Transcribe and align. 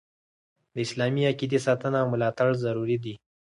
د 0.73 0.75
اسلامي 0.85 1.23
عقیدي 1.31 1.59
ساتنه 1.67 1.97
او 2.03 2.07
ملاتړ 2.13 2.49
ضروري 2.63 2.97
دي. 3.03 3.15